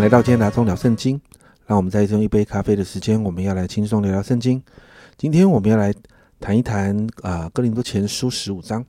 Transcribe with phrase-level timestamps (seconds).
[0.00, 1.20] 来到今天拿中聊圣经。
[1.66, 4.62] 让我们在用一杯咖啡的时间，我们要来轻松聊聊圣经。
[5.16, 5.92] 今天我们要来
[6.38, 8.84] 谈一谈啊，哥林多前书十五章。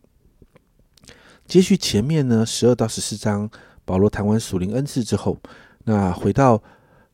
[1.45, 3.49] 接续前面呢，十二到十四章，
[3.85, 5.37] 保罗谈完属灵恩赐之后，
[5.85, 6.61] 那回到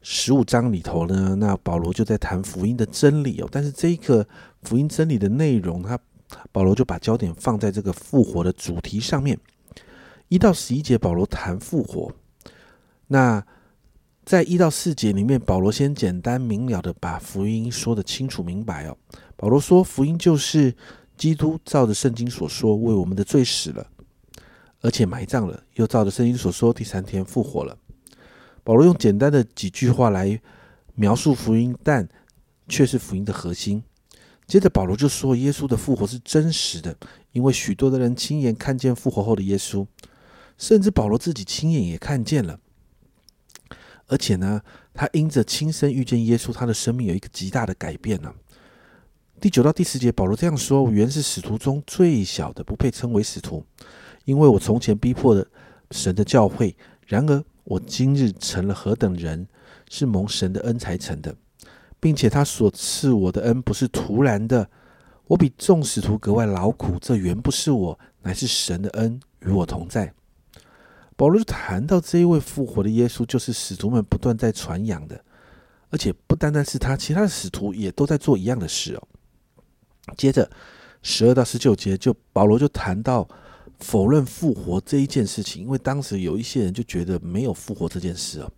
[0.02, 3.48] 十五章里头呢，那保罗就在谈福音的真理哦。
[3.52, 4.28] 但是这一个
[4.64, 5.98] 福音真理的内容，他
[6.52, 9.40] 保罗就把焦点放在这个复活的主题上面。
[10.28, 12.12] 一到十一节，保罗谈复活。
[13.08, 13.46] 那
[14.26, 18.98] 在一到四节里面，保罗先简单明了的把福音说的清楚明白哦。
[19.36, 20.74] 保罗说，福音就是
[21.18, 23.86] 基督照着圣经所说，为我们的罪死了，
[24.80, 27.78] 而且埋葬了，又照着圣经所说，第三天复活了。
[28.64, 30.40] 保罗用简单的几句话来
[30.96, 32.08] 描述福音，但
[32.70, 33.84] 却是福音的核心。
[34.48, 36.96] 接着，保罗就说，耶稣的复活是真实的，
[37.34, 39.86] 因为许多的人亲眼看见复活后的耶稣，
[40.58, 42.58] 甚至保罗自己亲眼也看见了。
[44.08, 44.62] 而且呢，
[44.94, 48.34] 他因着亲身遇见耶稣，他的生命有一个极大的改变呢。
[49.40, 53.66] 第九到第十节，保罗这样说：“我原是使徒中最小的，不配称为使徒，
[54.24, 55.46] 因为我从前逼迫的
[55.92, 56.76] 神的教会。
[57.06, 59.46] 然而我今日成了何等人，
[59.90, 61.36] 是蒙神的恩才成的，
[62.00, 64.70] 并且他所赐我的恩不是徒然的。
[65.26, 70.14] 我比众使徒格外劳苦，这原不是我，乃是神的恩与我同在。”
[71.16, 75.24] 保罗就谈到这一位复活的耶稣，就是使徒们不断在传扬的，
[75.90, 79.08] 而且不单单是他，其他的使徒也都在做一样的事哦。
[80.18, 80.50] 接着
[81.02, 83.28] 十二到十九节，就保罗就谈到
[83.80, 88.52] 否认复活这一件事情，因为当时有一些人就觉得没有复活这件事哦。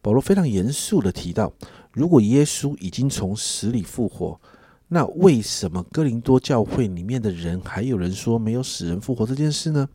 [0.00, 1.52] 保罗非常严肃的提到，
[1.92, 4.40] 如果耶稣已经从死里复活，
[4.86, 9.88] 那为什么哥林多教会里面的人还有人说没有死人复活这件事呢？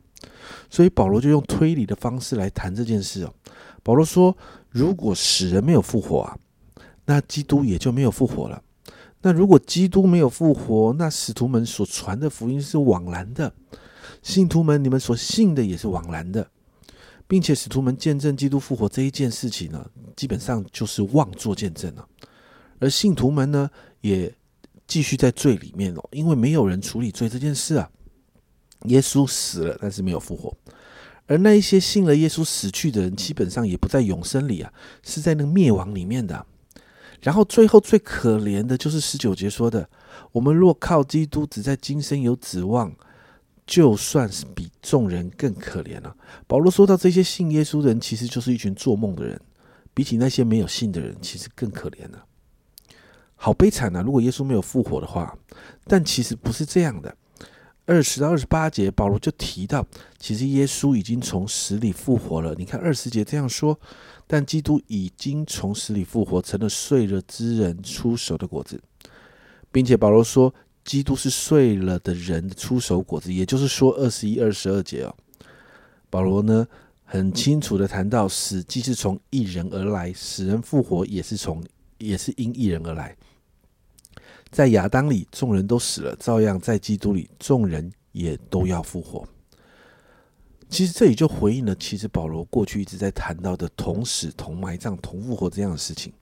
[0.69, 3.33] 所以保罗就用推理的方式来谈这件事哦。
[3.83, 4.35] 保罗说
[4.71, 6.37] ：“如果死人没有复活啊，
[7.05, 8.63] 那基督也就没有复活了。
[9.21, 13.53] 那如果基督没有复活，那使徒们所传的福音是枉然的，
[14.21, 16.45] 信徒们你们所信的也是枉然的，
[17.27, 19.85] 并且使徒们见证基督复活这一件事情呢，
[20.15, 22.07] 基本上就是妄作见证了。
[22.79, 23.69] 而信徒们呢，
[24.01, 24.33] 也
[24.87, 27.89] 继续在罪里面哦，因为没有人处理罪这件事啊。”
[28.85, 30.55] 耶稣死了，但是没有复活。
[31.25, 34.73] 而那一些信了耶稣死去的人，基本上也不在永生里啊，
[35.03, 36.45] 是在那个灭亡里面的。
[37.21, 39.89] 然后最后最可怜的就是十九节说的
[40.33, 42.93] ：“我们若靠基督只在今生有指望，
[43.65, 46.13] 就算是比众人更可怜了。”
[46.45, 49.39] 保罗说到这些信耶稣的人，其实就是一群做梦的人，
[49.93, 52.25] 比起那些没有信的人，其实更可怜了。
[53.35, 54.01] 好悲惨啊！
[54.01, 55.33] 如果耶稣没有复活的话，
[55.85, 57.15] 但其实不是这样的。
[57.85, 59.85] 二十到二十八节，保罗就提到，
[60.17, 62.55] 其实耶稣已经从死里复活了。
[62.57, 63.77] 你看二十节这样说，
[64.25, 68.81] 但基督已经从死里复活，成了睡了之人出手的果子，
[69.71, 70.53] 并且保罗说，
[70.85, 75.13] 基督是睡了的人出手果子，也就是说二十一、二十二节哦，
[76.09, 76.65] 保罗呢
[77.03, 81.61] 很清楚的谈到，死既是从一人而来，死人复活也是从，
[81.97, 83.13] 也是因一人而来。
[84.53, 89.27] 在亚当里，众人都死了，照样在基督里，众人也都要复活。
[90.69, 96.13] 其实这里就回应了，其实保罗过去一直在谈到的同死、同埋葬、同复活这样的事情。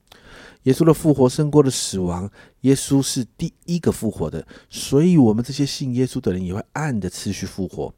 [0.62, 2.28] 耶稣的复活胜过了死亡，
[2.62, 7.94] 耶稣是第一个复活的，所以我们这些信耶稣的人也会按着次序复活。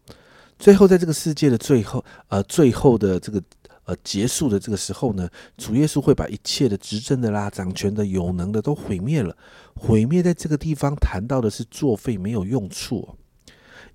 [0.59, 3.41] 最后，在这个世界的最后，呃，最后的这个。
[3.85, 9.37] 而结束的这个时候呢，主耶稣会把一切的执政的啦、掌权的、有能的都毁灭了。
[9.75, 13.17] 毁灭在这个地方谈到的是作废，没有用处。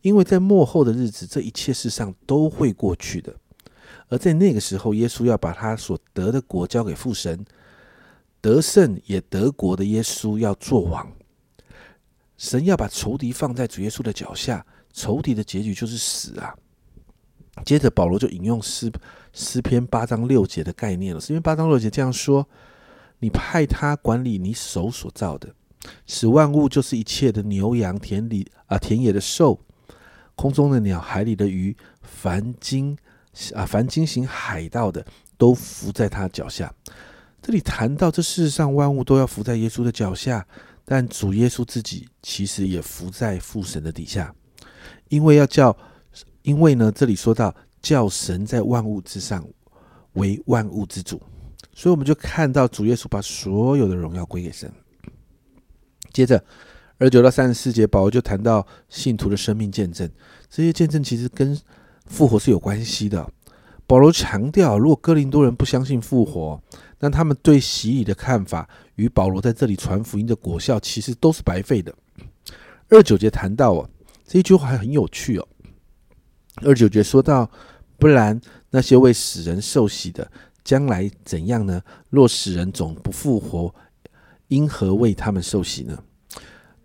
[0.01, 3.35] 因为在末后的日子，这一切事上都会过去的。
[4.07, 7.43] 而在那个时候，耶稣要把他所得的国交给父神，
[8.39, 11.11] 得胜也得国的耶稣要做王。
[12.37, 16.55] 神要把仇敌放在主耶稣的脚下，仇敌的结局就是死啊。
[17.65, 18.91] 接着保罗就引用诗
[19.33, 21.21] 诗篇八章六节的概念了。
[21.21, 22.47] 诗篇八章六节这样说
[23.19, 25.53] ：“你派他管理你手所造的，
[26.05, 29.59] 使万物就是一切的牛羊、田里啊田野的兽、
[30.35, 32.97] 空中的鸟、海里的鱼，凡经
[33.53, 35.05] 啊凡经行海盗的，
[35.37, 36.73] 都伏在他脚下。”
[37.41, 40.45] 这里谈到这世上万物都要伏在耶稣的脚下，
[40.85, 44.33] 但主耶稣自己其实也伏在父神的底下，
[45.09, 45.75] 因为要叫。
[46.41, 49.45] 因为呢，这里说到叫神在万物之上
[50.13, 51.21] 为万物之主，
[51.73, 54.71] 所以我们就看到主耶稣把所有的荣耀归给神。
[56.11, 56.43] 接着
[56.97, 60.09] 二九到三十四节，保罗就谈到信徒的生命见证，
[60.49, 61.57] 这些见证其实跟
[62.05, 63.29] 复活是有关系的。
[63.85, 66.61] 保罗强调，如果哥林多人不相信复活，
[66.99, 71.93] 那他们对洗礼的看法与保罗在这里传福音的果效，其实都是白费的。
[72.89, 73.89] 二九节谈到哦，
[74.25, 75.47] 这一句话还很有趣哦。
[76.63, 77.49] 二九节说到，
[77.97, 78.39] 不然
[78.69, 80.29] 那些为死人受洗的，
[80.63, 81.81] 将来怎样呢？
[82.09, 83.73] 若死人总不复活，
[84.47, 85.97] 因何为他们受洗呢？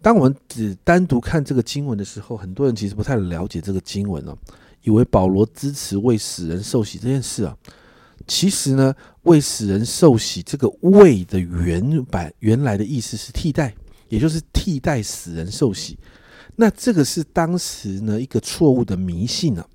[0.01, 4.37] 当我们只单独看这个经文的时候，很多人其实不太了解这个经文哦，
[4.83, 7.57] 以为保罗支持为死人受洗这件事啊。
[8.27, 13.75] 其实呢，为死人受洗这个“为”的原版原来的意思是替代，
[14.09, 15.99] 也就是替代死人受洗。
[16.57, 19.67] 那这个是当时呢一个错误的迷信啊。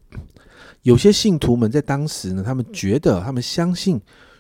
[0.84, 4.00] 有些信徒们在当时呢，他们觉得他们相信，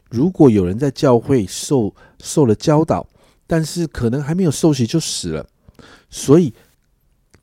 [0.10, 3.06] 如果有人在教会受受了教导，
[3.46, 5.46] 但是可能还没有受洗就死了。
[6.10, 6.54] 所以，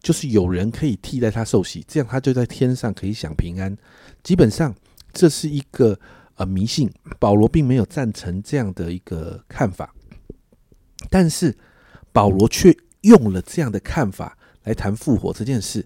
[0.00, 3.76] 就是有人可以替代他受洗，这样他就在天上可以享平安。
[4.22, 4.74] 基本上，
[5.12, 5.98] 这是一个
[6.36, 6.90] 呃迷信。
[7.18, 9.94] 保罗并没有赞成这样的一个看法，
[11.10, 11.56] 但是
[12.12, 14.35] 保罗却用了这样的看法
[14.66, 15.82] 来谈复活这件事。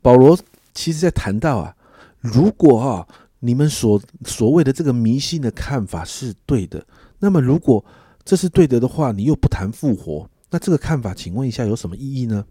[0.00, 0.38] 保罗
[0.72, 1.76] 其实在谈到啊，
[2.20, 3.06] 如果啊
[3.40, 6.84] 你们所所谓的这个迷信的看法是对的，
[7.18, 7.84] 那么如果
[8.24, 10.28] 这是对的的话，你又不谈复活。
[10.50, 12.44] 那这个看法，请问一下有什么意义呢？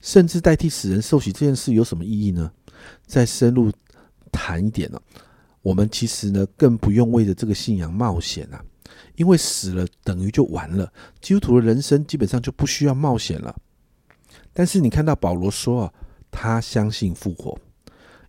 [0.00, 2.50] 甚至代替死人受洗这件事有什么意义呢？
[3.06, 3.72] 再深入
[4.32, 5.00] 谈一点呢？
[5.62, 8.64] 我们其实呢更不用为了这个信仰冒险啊，
[9.16, 10.90] 因为死了等于就完了，
[11.20, 13.54] 基督徒的人生基本上就不需要冒险了。
[14.52, 15.92] 但是你看到保罗说啊，
[16.30, 17.58] 他相信复活，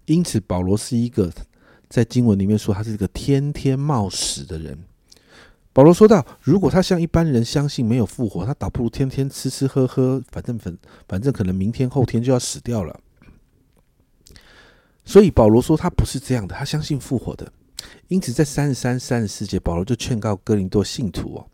[0.06, 1.32] 因此保罗是一个
[1.90, 4.78] 在经文里面说他是一个天天冒死的人。
[5.74, 10.78] 保罗说到：“如果他像一般人相信没有复活，他倒不如天天吃吃喝喝，反正反
[11.08, 13.00] 反正可能明天后天就要死掉了。”
[15.06, 17.52] 所以保罗说他不是这样的，他相信复活的。
[18.10, 21.48] 因此，在三十三、三十四节，保罗就劝告哥林多信徒哦，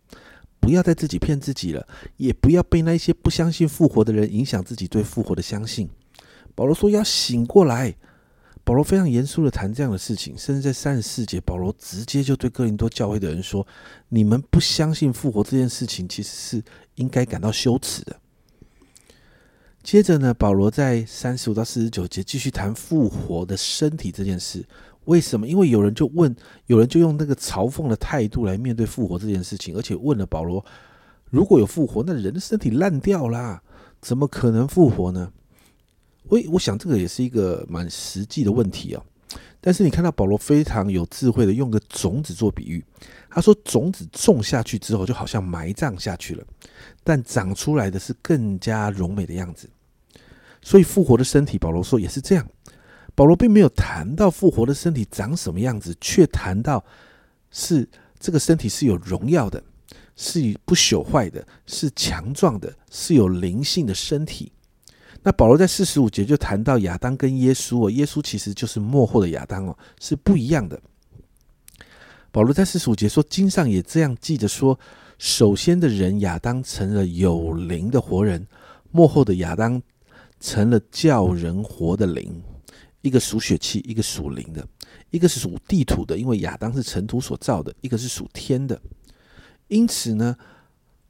[0.68, 1.88] 不要再自己骗自己了，
[2.18, 5.88] 也不要被那些不相信复活的人影响自己对复活的相信。
[6.54, 7.96] 保罗说要醒过来。
[8.66, 13.66] 保罗非常严肃的谈这样的事情，甚至在三十四节，保罗直接就对哥林多教会的人说
[14.10, 16.64] ：“你们不相信复活这件事情，其实是
[16.96, 18.20] 应该感到羞耻的。”
[19.82, 24.66] 接着呢，保罗在三十五到四十九节继续谈复活的身体这件事。
[25.08, 25.48] 为什么？
[25.48, 26.34] 因为有人就问，
[26.66, 30.64] 有人就用那个嘲讽的态度来面对复活这件事情，而且问了保罗
[31.32, 33.62] ：“如果有复活，那人的身体烂掉啦，
[34.02, 35.32] 怎么可能复活呢？”
[36.28, 39.02] 我我想这个也是一个蛮实际的问题啊。
[39.62, 42.84] 但是你看到保罗非常有智慧的用个种子做比喻，
[43.30, 46.44] 他说种子种下去之后就好像埋葬下去了，
[47.04, 49.70] 但长出来的是更加柔美的样子。
[50.62, 52.46] 所以复活的身体，保罗说也是这样。
[53.18, 56.86] 保罗并没有谈到复活的身体长什么样子，却谈到
[57.50, 59.64] 是这个身体是有荣耀的，
[60.16, 64.52] 是不朽坏的，是强壮的，是有灵性的身体。
[65.24, 70.80] 那保罗在四十五节就谈到亚当跟耶稣哦，耶稣其实就是末后的亚当哦，是不一样的。
[72.32, 74.80] 保罗在四十五节说，经上也这样记着说，
[75.18, 78.46] 首先的人亚当成了有灵的活人，
[78.92, 79.82] 末后的亚当
[80.40, 82.44] 成了叫人活的灵。
[83.08, 84.68] 一个属血气，一个属灵的，
[85.10, 88.80] 一个是属地土的，因为亚当是尘土所造的；一个是属天的。
[89.68, 90.38] 因此呢，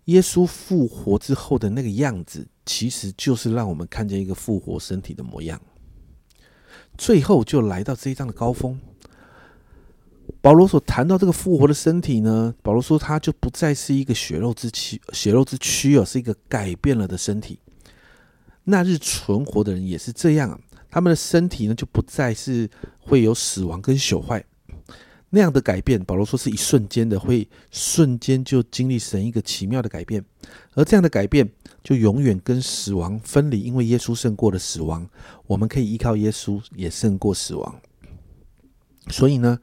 [0.06, 2.48] 耶稣复活之后的那个样子。
[2.70, 5.58] 其实就是让我们看见一个复活身体的模样。
[6.98, 8.78] 最后就来到这一章的高峰。
[10.42, 17.58] 保罗所谈到这个复活的身体呢，保罗说他就不再是一个血肉之躯，血肉之躯哦，是一个改变了的身体。
[18.66, 24.44] 那日存活的人也是这样，他们的身体呢就不再是会有死亡跟朽坏。
[25.30, 30.24] 那样的改变，保罗说是一瞬间的，会瞬间就经历神一个奇妙的改变，
[30.74, 31.50] 而这样的改变
[31.84, 35.06] 就永远跟死亡分离，因为耶稣胜过了死亡，
[35.46, 37.76] 我们可以依靠耶稣也胜过死亡。
[39.10, 39.60] 所以呢，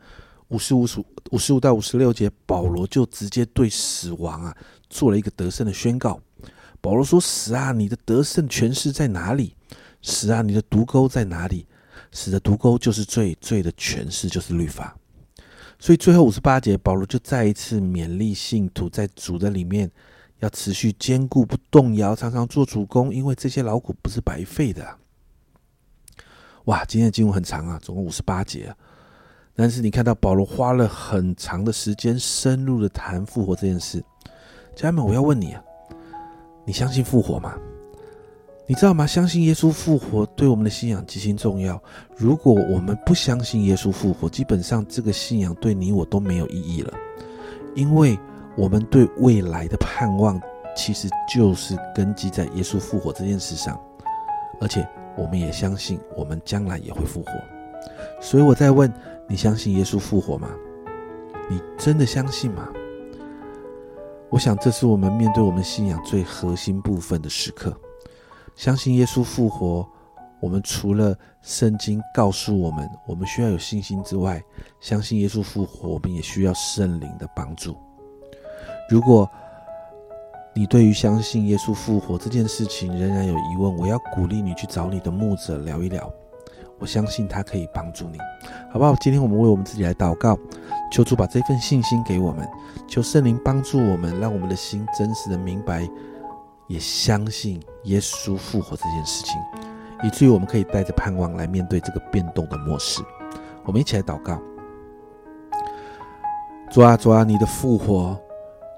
[0.48, 0.86] 五十五、
[1.30, 4.54] 五十五到五十六节，保罗就直接对死亡啊
[4.90, 6.20] 做了一个得胜的宣告。
[6.82, 9.54] 保罗说：“死啊，你的得胜权势在哪里？
[10.04, 11.66] 死啊，你的毒钩在哪里？
[12.12, 14.96] 死的毒钩就是罪，罪的诠释就是律法。”
[15.80, 19.90] 所以最后五十八节，保罗就再一次勉励信徒，在主的里面
[20.38, 24.96] 要持续坚固不动摇，常常做主公，因为这些劳苦不是白费的。
[26.66, 28.74] 哇，今天的经文很长啊，总共五十八节。
[29.56, 34.02] 但是你看到保罗花了很长的时间，深入的谈复活这件事。
[34.74, 35.62] 家人们，我要问你啊，
[36.64, 37.54] 你相信复活吗？
[38.66, 39.06] 你知道吗？
[39.06, 41.78] 相信耶稣复活对我们的信仰极其重要。
[42.16, 46.90] 如果我们不相信耶稣复活，基本上这个信仰对你我都没有意义了。
[47.74, 48.18] 因为
[48.56, 50.40] 我们对未来的盼望，
[50.74, 53.78] 其实就是根基在耶稣复活这件事上，
[54.62, 57.32] 而且我们也相信我们将来也会复活。
[58.18, 58.90] 所以我在问
[59.28, 60.48] 你：相信耶稣复活吗？
[61.50, 62.66] 你真的相信吗？
[64.30, 67.76] 我想这是我们面对我们信仰最核心部分的时刻。
[68.56, 69.86] 相信耶稣复活，
[70.40, 74.42] 我们除了圣经告诉我们我们需要有信心之外，
[74.80, 77.76] 相信耶稣复活，我们也需要圣灵的帮助。
[78.88, 79.28] 如果
[80.54, 86.08] 你对于相信耶稣复活这件事情仍然有疑问，我要鼓励你去找你的牧者聊一聊。
[86.78, 88.18] 我相信他可以帮助你，
[88.70, 88.94] 好不好？
[89.00, 90.38] 今天我们为我们自己来祷告，
[90.92, 92.46] 求主把这份信心给我们，
[92.86, 95.88] 求圣灵帮助我们，让我们的心真实的明白。
[96.68, 99.34] 也相信耶稣复活这件事情，
[100.02, 103.02] 以至于我们可以带着盼望来面对这个变动的末世。
[103.64, 104.40] 我们一起来祷告：
[106.70, 108.18] 主啊，主啊，你的复活，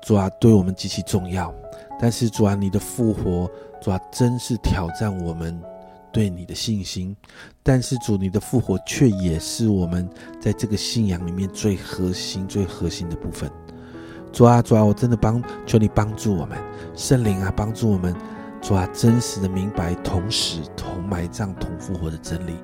[0.03, 1.53] 主啊，对我们极其重要。
[1.99, 3.51] 但是主啊，你的复活，
[3.81, 5.61] 主啊，真是挑战我们
[6.13, 7.17] 对你的信心。
[7.63, 10.09] 但是主，你的复活却也是我们
[10.41, 13.51] 在这个信仰里面最核心、最核心的部分。
[14.37, 16.59] 主啊，主啊，我真的帮求你帮助我们，
[16.95, 18.15] 圣灵啊，帮助我们，
[18.61, 22.55] 主啊，真实的明白同死、同埋葬、同复活的真理。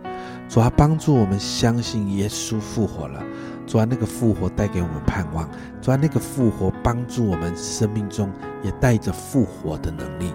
[0.51, 3.25] 主啊，帮助我们相信耶稣复活了。
[3.67, 5.49] 主啊，那个复活带给我们盼望。
[5.81, 8.31] 主啊，那个复活帮助我们生命中
[8.63, 10.31] 也带着复活的能力。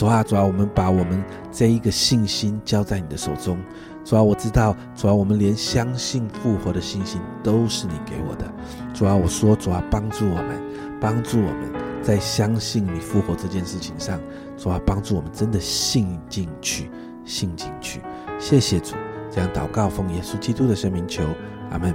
[0.00, 3.58] 主啊，主啊，我们把我们这一个信心交在你的手中。
[4.02, 8.50] 主啊，我知道，主啊，我们连相信复活的信心都是你给我的。
[8.94, 10.62] 主啊，我说，主啊，帮助我们，
[10.98, 14.18] 帮助我们在相信你复活这件事情上，
[14.56, 16.90] 主啊，帮助我们真的信进去，
[17.26, 18.00] 信进去。
[18.38, 18.96] 谢谢主，
[19.30, 21.24] 这样祷告奉耶稣基督的生命求，
[21.72, 21.94] 阿门。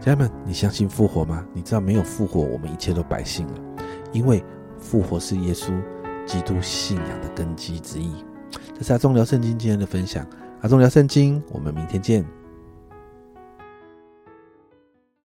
[0.00, 1.44] 家人们，你相信复活吗？
[1.52, 3.52] 你知道没有复活，我们一切都白信了，
[4.10, 4.42] 因为
[4.78, 5.70] 复活是耶稣
[6.26, 8.12] 基督信仰的根基之一。
[8.78, 10.26] 这是阿忠聊圣经今天的分享。
[10.62, 12.39] 阿忠聊圣经，我们明天见。